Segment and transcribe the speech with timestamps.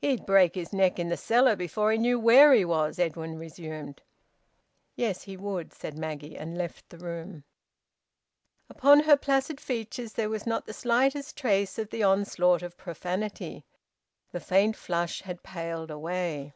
[0.00, 4.02] "He'd break his neck in the cellar before he knew where he was," Edwin resumed.
[4.96, 7.44] "Yes, he would," said Maggie, and left the room.
[8.68, 13.64] Upon her placid features there was not the slightest trace of the onslaught of profanity.
[14.32, 16.54] The faint flush had paled away.